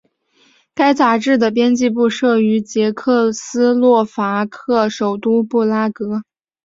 [0.73, 6.23] 该杂志的编辑部设于捷克斯洛伐克首都布拉格。